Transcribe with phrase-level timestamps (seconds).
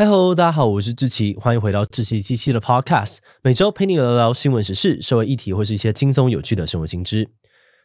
[0.00, 7.28] 嗨喽，大家好，我是志奇，欢迎回到志奇七七的 Podcast，每周陪你聊聊新闻时事、社会议题或是一些轻松有趣的生活新知。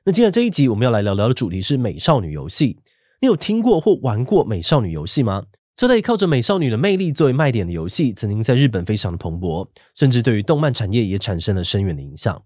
[0.05, 2.77] 那今天这一集我们要来聊聊的主题是美少女游戏。
[3.19, 5.43] 你有听过或玩过美少女游戏吗？
[5.75, 12.41] 这类靠着美少女的魅力作为卖点的游戏，曾经在日本非常的蓬勃，甚至对于动漫产业也产生了深远的影响。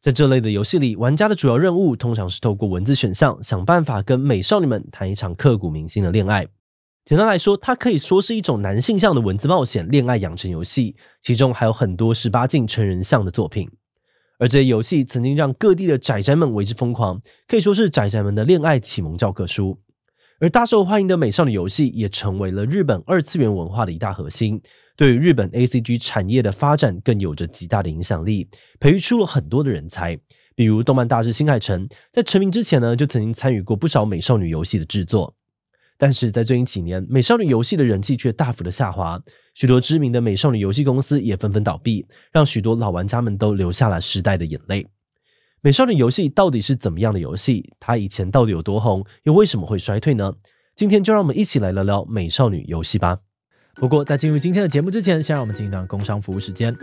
[0.00, 6.46] 在这类的游戏里，玩家的主要任务通常是透过文字选项，想办法跟美少女们谈一场刻骨铭心的恋爱。
[7.10, 13.68] 简单来说，它可以说是一种男性向的文字冒险恋爱养成游戏，其中还有很多十八禁成人向的作品。
[14.38, 19.76] 而这些游戏曾经让各地的宅宅们为之疯狂，可以说是宅宅们的恋爱启蒙教科书。
[20.38, 24.62] 而大受欢迎的美少女游戏也成为了日本二次元文化的一大核心，
[24.96, 28.48] 对于日本 ACG 产业的发展更有着极大的影响力，
[28.78, 30.16] 培育出了很多的人才。
[30.54, 35.34] 比如动漫大师新海诚，在成名之前呢，就曾经参与过不少美少女游戏的制作。
[36.00, 39.20] 但是在最近几年，美少女游戏的人气却大幅的下滑，
[39.52, 44.86] 许多知名的美少女游戏公司也纷纷倒闭，让许多老玩家们都流下了时代的眼泪。
[45.60, 47.74] 美少女游戏到底是怎么样的游戏？
[47.78, 50.32] 它以前到底有多红，又为什么会衰退呢？
[50.74, 53.18] 今天就让我们一起来聊聊美少女游戏吧。
[53.74, 56.74] 不过在进入今天的节目之前，先让我们进一段工商服务时间。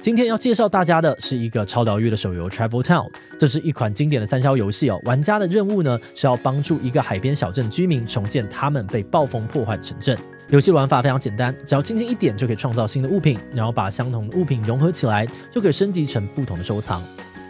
[0.00, 5.00] 今天要介绍大家的是一个超疗愈的手游《Travel Town》，这是一款经典的三消游戏哦。
[5.04, 10.16] 玩家的任务呢是要帮助一个海边小镇居民重建他们被暴风破坏的城镇。
[10.50, 17.02] 游戏玩法非常简单，只要轻轻一点就可以创造新的物品，然后把相同的物品融合起来，就可以升级成不同的收藏。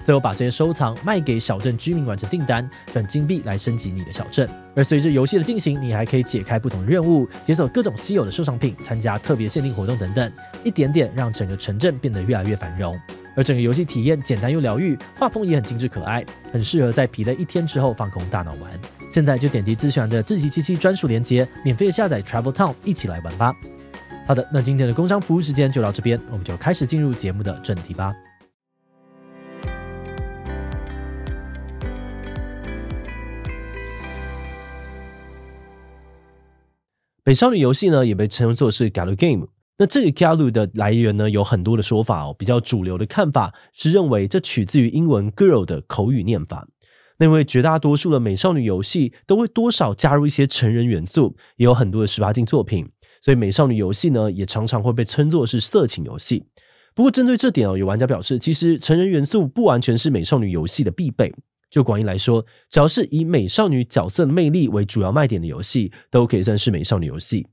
[0.09, 4.49] 最后把这些收藏卖给小镇居民完成订单，赚金币来升级你的小镇。
[4.75, 10.33] 而随着游戏的进行，你还可以解开不同的任务，解锁各种稀有的收藏品，参加特别限定活动等等，
[10.65, 12.99] 一点点让整个城镇变得越来越繁荣。
[13.37, 18.73] 而整个游戏体验简单又疗愈，画风也很精致可爱，很适合在疲累一天之后放空大脑玩。
[19.11, 23.55] 现在就点击资讯栏的志祺七七专属链接，免费下载 Travel Town，一起来玩吧。
[24.27, 28.15] 好的，那今天的工商服务时间就到这边，我们就开始进入节目的正题吧。
[37.29, 39.49] 美少女游戏呢，也被称作是 Galgame。
[39.77, 42.35] 那这个 Galou 的来源呢，有很多的说法哦。
[42.39, 46.67] 比较主流的看法是认为这取自于英文 girl 的口语念法。
[47.19, 52.89] 那因为绝大多数的美少女游戏都会多少加入一些成人元素，也有很多的十八禁作品，
[53.21, 56.47] 所以美少女游戏呢，也常常会被称作是色情游戏。
[56.95, 61.31] 不过针对这点哦，有玩家表示，其实成人元素不完全是美少女游戏的必备。
[61.71, 67.47] 就广义来说，只要是以美少女角色的魅力为主要卖点的游戏，都可以算是美少女游戏。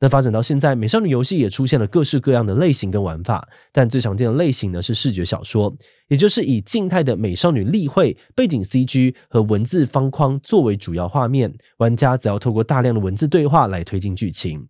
[0.00, 5.72] 那发展到现在，美少女游戏也出现了各式各样的类型跟玩法，但最常见的类型呢是视觉小说，
[6.08, 14.66] 也就是以静态的美少女立绘、背景 CG 和文字方框作为主要画面，玩家只要透过大量的文字对话来推进剧情。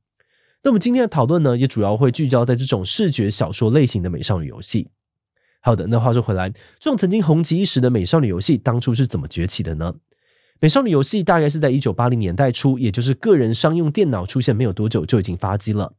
[0.62, 4.90] 那么今天的讨论呢，也主要会聚焦在这种视觉小说类型的美少女游戏。
[5.64, 9.94] 好的，那话说回来，这种曾经红极一时的美少女游戏当初是怎么崛起的呢？
[10.58, 15.94] 美少女游戏大概是在一九八零年代初，也就是个人商用电脑出现没有多久就已经发迹了。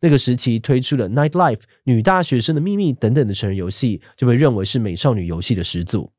[0.00, 6.12] 那个时期推出了《Night Life》、《女大学生的秘密》等等的成人游戏，就被认为是美少女游戏的始祖。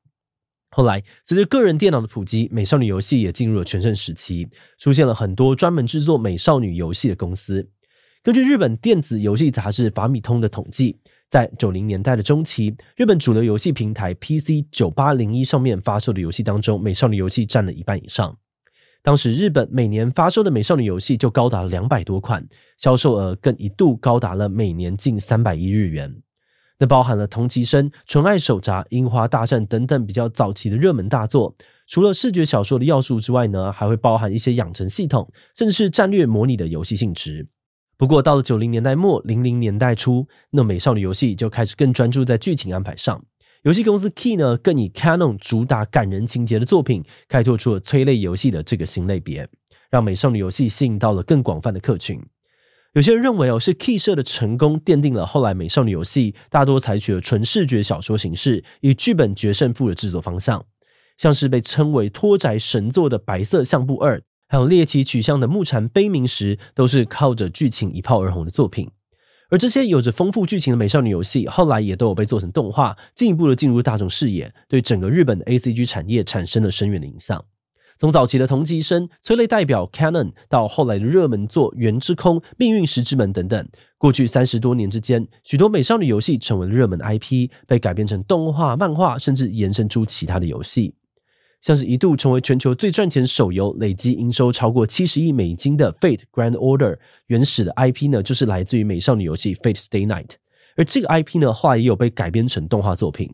[0.71, 7.69] 后来随着个人电脑的普及，美少女游戏也进入了全盛时期，出现了很多专门制作美少女游戏的公司。
[8.21, 10.99] 根据日本电子游戏杂志法米通的统计。
[11.29, 18.35] 在九零年代的中期，日本主流游戏平台 PC 九八零一上面发售的游戏当中，美少女游戏占了一半以上。
[19.03, 22.45] 当时日本每年发售的美少女游戏就高达两百多款，
[22.79, 26.21] 销售额更一度高达了每年近三百亿日元。
[26.79, 31.53] 那包含了同期生、纯爱手札、樱花大战等等比较早期的热门大作。
[31.85, 37.47] 除了视觉小说的要素之外呢，还会包含一些养成系统，甚至是战略模拟的游戏性质。
[37.99, 43.21] 不过，到了九零年代末、零零年代初，那美少女游戏就开始更专注在剧情安排上。
[43.63, 49.49] 游戏公司 Key 呢，更以 Canon 主打感人情节的作品，开拓出了催泪游戏的这个新类别，
[49.91, 52.17] 让美少女游戏吸引到了更广泛的客群。
[52.93, 60.65] 有些人认为哦，是 Key 社的成功奠定了后来美少女游戏大多采取了纯视觉小说形式，以剧本决胜负的制作方向，
[61.17, 64.19] 像是被称为拖宅神作的《白色相簿二》。
[64.51, 68.89] 还有猎奇取向的《木蝉悲鸣时》都是靠着剧情一炮而红的作品，
[69.51, 77.45] 而这些有着丰富剧情的美少女游戏，后来也都有被做成动画，进一步的进入大众视野，对整个日本的 ACG 产业产生了深远的影响。
[77.95, 83.69] 从早期的同级生催泪代表 Canon，到后来的热门作《缘之空》《命运石之门》等等，
[83.99, 90.95] 过去三十多年之间，许多美少女游戏成为了热门 IP，被改编成动画、漫画，甚至延伸出其他的游戏。
[91.61, 96.95] 像是一度成为全球最赚钱手游，累计营收超过七十亿美金的《Fate Grand Order》，
[97.27, 100.27] 原始的 IP 呢，就是来自于美少女游戏《Fate Stay Night》，
[100.77, 103.33] 而这个 IP 呢，后来也有被改编成动画作品。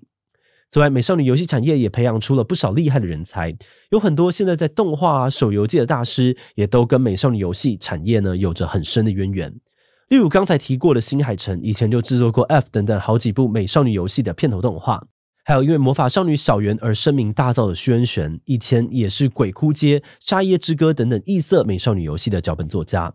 [0.68, 3.56] 此外，美少女游戏产业也培养出了不少厉害的人才，
[3.92, 9.54] 有很多现在在动画啊、手游界的大师，也都跟美少女游戏产业呢有着很深的渊源。
[10.10, 15.08] 例如刚才提过的新海诚，以前就制作过 F 等等好几部美少女游戏的片头动画。
[15.48, 23.14] 还有因为魔法少女小圆而声名大噪的须恩玄，以前也是鬼哭街、沙耶之歌等等异色美少女游戏的脚本作家。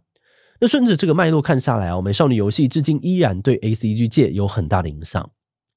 [0.61, 5.29] 那顺着这个脉络看下来哦，美少女游戏至今依然对 ACG 界有很大的影响。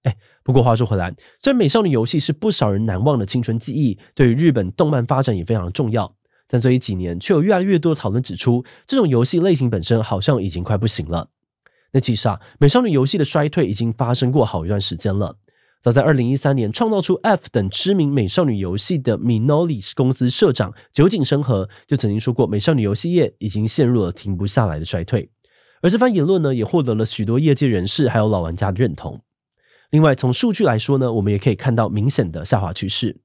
[0.04, 6.16] 哎，不过话说回来，虽然美少女游戏是不少人难忘的青春记忆，对于日本动漫发展也非常的重要，
[6.48, 11.30] 但最近几年却有越来越多的讨论指出，这种游戏类型本身好像已经快不行了。
[11.94, 15.38] 那其实啊，美少女游戏的衰退已经发生过好一段时间了。
[15.84, 25.30] 早在二零一三年，创造出 F 等知名美少女游戏的 Minoli 公司社长酒井伸和就曾经说过，美少女游戏业已经陷入了停不下来的衰退。
[25.82, 29.20] 而这番言论呢，也获得了许多业界人士还有老玩家的认同。
[29.90, 33.18] 另外，从数据来说呢，我们也可以看到明显的下滑趋势。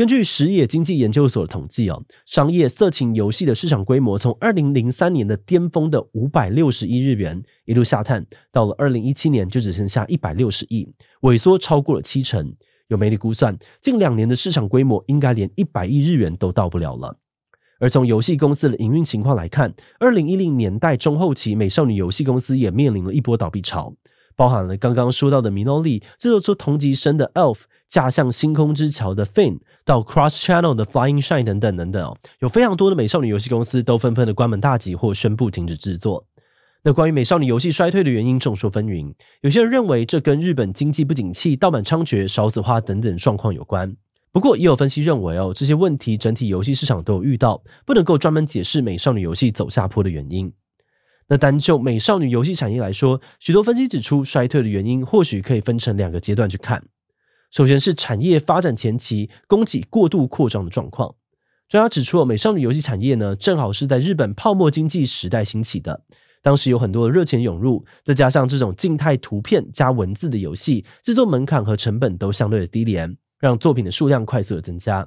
[0.00, 12.50] 根据时野经济研究所的统计哦，商业色情游戏的市场规模从二零零三年的巅峰的五百六十亿日元一路下探，到了二零一七年就只剩下一百六十亿，萎缩超过了七成。
[12.88, 17.18] 有媒体估算，近两年的市场规模应该连一百亿日元都到不了了。
[17.78, 23.94] 而从游戏公司的营运情况来看，二零一零年代中后期，美少女游戏公司也面临了一波倒闭潮，
[24.34, 27.58] 包含了刚刚说到的 Minoli 制作出同级生的 Elf。
[27.90, 36.24] 架向星空之桥的 Finn 到 Cross Channel 的 Flying Shine 等等等等哦，有非常多的美少女游戏公司都纷纷的关门大吉或宣布停止制作。
[36.84, 43.94] 那关于美少女游戏衰退的原因众说纷纭，有些人认为这跟日本经济不景气、盗版猖獗、少子化等等状况有关。
[44.32, 50.50] 不过也有分析认为哦，这些问题整体游戏市场都有遇到，不能够专门解释美少女游戏走下坡的原因。
[51.28, 56.82] 那单就美少女游戏产业来说，许多分析指出衰退的原因或许可以分成两个阶段去看。
[57.50, 61.14] 首先是产业发展前期供给过度扩张的状况。
[61.68, 66.04] 专家指出，美少女游戏产业呢，正好是在日本泡沫经济时代兴起的，
[66.42, 75.06] 当时有很多的热钱涌入，再加上这种静态图片加文字的游戏，制作门槛和成本都相对的低廉，让作品的数量快速的增加。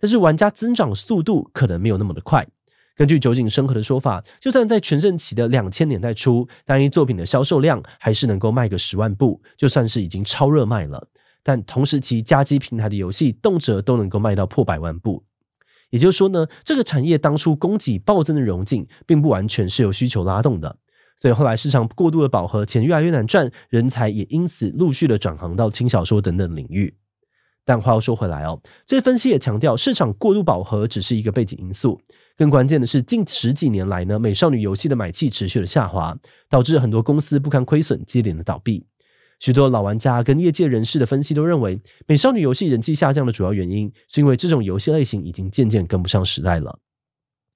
[0.00, 2.46] 但是玩家增长速度可能没有那么的快。
[2.96, 11.08] 根据酒井伸和的说法，就算在全盛期的两千年代初，单一作品的销售量还是能够卖个十万部，就算是已经超热卖了。
[11.42, 15.24] 但同时其家机平台的游戏动辄都能够卖到破百万部，
[15.90, 20.78] 也就是说呢，这个产业当初供给暴增的融景，并不完全是由需求拉动的。
[21.16, 26.96] 所以后来市场过度的饱和，钱越来越难赚，人才也因此陆续的转行到轻小说等等领域。
[27.64, 32.00] 但话又说回来哦，这分析也强调，市场过度饱和只是一个背景因素，
[32.36, 36.16] 更关键的是近十几年来呢，美少女游戏的买气持续的下滑，
[36.48, 38.84] 导致很多公司不堪亏损，接连的倒闭。
[39.42, 46.78] 许多老玩家跟业界人士的分析都认为，美少女游戏人气下降的主要原因，是因为这种游戏类型已经渐渐跟不上时代了。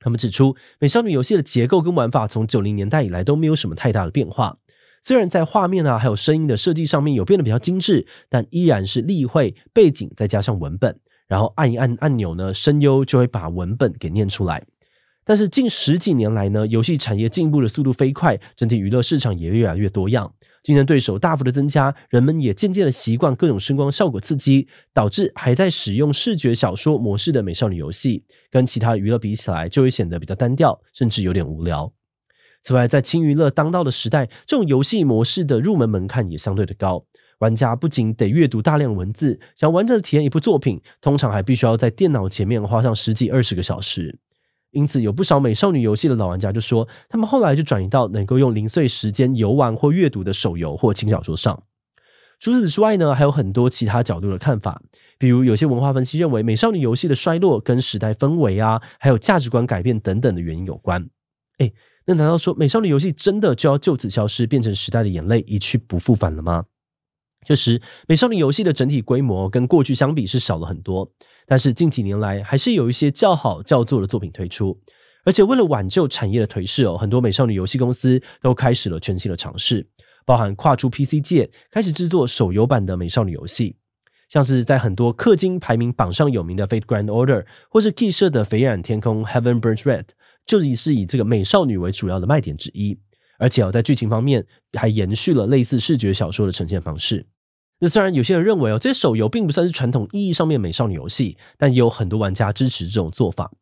[0.01, 4.59] 他们指出，美少女游戏的结构跟玩法从九零年代以来都没有什么太大的变化，
[5.05, 10.99] 虽然在画面啊还有声音的设计上面有变得比较精致，但依然是立绘背景再加上文本，
[11.29, 14.67] 然后按一按按钮呢，声优就会把文本给念出来。
[15.27, 20.33] 但是近十几年来呢，游戏产业进步的速度飞快，整体娱乐市场也越来越多样。
[20.63, 31.93] 竞争对手大幅的增加，人们也渐渐的习惯各种声光效果刺激，导致还在使用视觉小说模式的美少女游戏，跟其他娱乐比起来，就会显得比较单调，甚至有点无聊。
[32.63, 37.05] 此外，在轻娱乐当道的时代，这种游戏模式的入门门槛也相对的高，
[37.39, 44.21] 玩家不仅得阅读大量文字，想完整的体验一部作品，通常还必须要在电脑前面花上十几二十个小时。
[44.77, 51.63] 因此，有不少美少女游戏的老玩家就说，他们后来就转移到能够用零碎时间游玩或阅读的手游或轻小说上。
[52.39, 54.83] 除此之外呢，还有很多其他角度的看法，
[55.19, 61.09] 比如有些文化分析认为，美少女游戏的衰落跟时代氛围啊，还有价值观改变等等的原因有关。
[61.57, 61.73] 诶，
[62.05, 66.67] 那难道说美少女游戏真的就要就此消失，变成时代的眼泪，一去不复返了吗？
[67.47, 71.09] 确实，美少女游戏的整体规模跟过去相比是少了很多。
[71.47, 74.77] 但是近几年来，还是有一些较好较座的作品推出，
[75.25, 79.87] 而且为了挽救产业的颓势哦，很多美少女游戏公司都开始了全新的尝试，
[80.25, 83.77] 包含跨出 PC 界，开始制作手游版的美少女游戏，
[84.29, 90.07] 像是在很多氪金排名榜上有名的《Fate Grand Order》，或是 Key 社的《绯染天空》（Heaven Burns Red），
[90.45, 92.99] 就已是以这个美少女为主要的卖点之一，
[93.39, 97.25] 而且哦，在剧情方面还延续了类似视觉小说的呈现方式。
[97.79, 103.53] 那虽然有些人认为哦，这些手游并不算是传统意义上面美少女游戏，但也有很多玩家支持这种做法。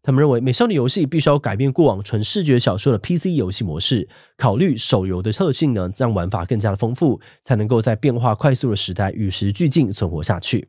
[0.00, 10.68] 他们认为美少女游戏必须要改变过往纯视觉小说的 PC 游戏模式，考虑手游的特性呢，让玩法更加的丰富，才能够在变化快速的时代与时俱进存活下去。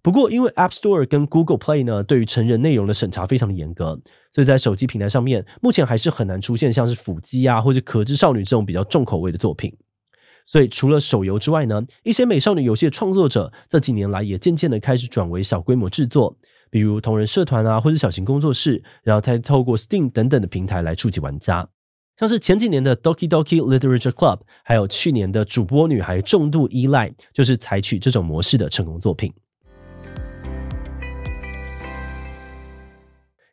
[0.00, 3.98] 不过，因为 App Store 跟 Google Play 呢，对于成人内容的审查非常的严格，
[4.30, 9.74] 所以在手机平台上面，目前还是很难出现像是腐姬啊或者壳之少女这种比较重口味的作品。
[10.48, 16.34] 所以，除了手游之外呢，一些美少女游戏的创作者这几年来也渐渐的开始转为小规模制作，
[16.70, 21.68] 比如同人社团啊，或者小型工作室，然后再透过 Steam 等等的平台来触及玩家。
[22.16, 29.30] 像是前几年的 Doki Doki Literature Club，还有去年的主播女孩重度依赖，就是采取这种模式的成功作品。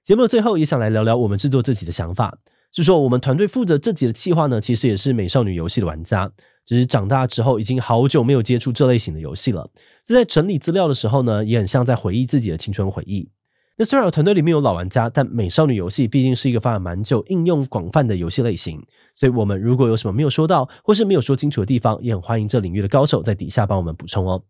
[0.06, 2.38] 节目的最后也想来聊聊我们制作自己的想法，
[2.72, 6.32] 是说我们团队负责这集的企划呢，其实也是美少女游戏的玩家。
[6.66, 9.70] 只是长大之后，已经好久没有接触这类型的游戏了。
[10.02, 13.30] 在整理资料的时候呢，也很像在回忆自己的青春回忆。
[13.78, 18.82] 那虽然团队里面有老玩家，但美少女游戏毕竟是一个发展蛮久、应用广泛的游戏类型。
[19.14, 24.42] 所以，我们如果有什么没有说到，或是没有说清楚的地方，也很欢迎这领域的高手在底下帮我们补充哦。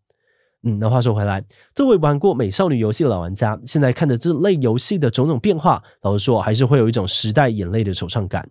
[0.62, 1.44] 嗯，那话说回来，
[1.74, 8.48] 作为玩过美少女游戏的老玩家，现在看着这类游戏的种种变化，老实说，还是会有一种时代眼泪的惆怅感。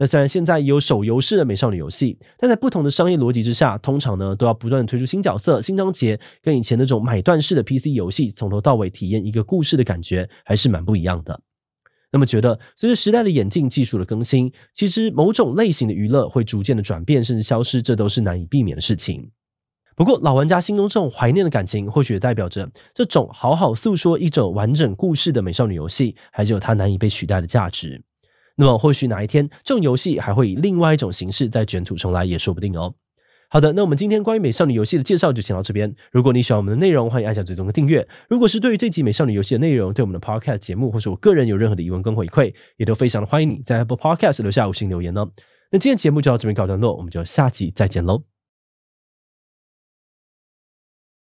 [0.00, 11.42] 那虽然现在有手游式的美少女游戏，但在不同的商业逻辑之下，通常呢都要不断推出新角色、新章节，跟以前那种买断式的 PC 游戏从头到尾体验一个故事的感觉还是蛮不一样的。
[12.12, 19.30] 那么觉得随着时代的演进、技术的更新，其实某种类型的娱乐会逐渐的转变甚至消失，这都是难以避免的事情。
[19.94, 28.02] 不过老玩家心中这种怀念的感情，或许也代表着这种好好诉说一种完整故事的美少女游戏，还是有它难以被取代的价值。
[28.60, 32.94] 那么，或许哪一天，这种游戏还会以另外一种形式再卷土重来，也说不定哦。
[33.48, 35.92] 好的，那我们今天关于美少女游戏的介绍就先到这边。
[36.12, 38.06] 如果你喜欢我们的内容，欢迎按下最终的订阅。
[38.28, 45.26] 如果是对于这集美少女游戏的内容，对我们的 Podcast 节目，或是我个人有任何的疑问跟回馈，也都非常的欢迎你在 Apple Podcast 留下五星留言哦。
[45.72, 48.39] 那今天节目就到这边告一段落，我们就下集再见喽。